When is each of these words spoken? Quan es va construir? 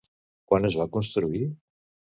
Quan 0.53 0.65
es 0.71 0.79
va 0.81 0.89
construir? 0.97 1.47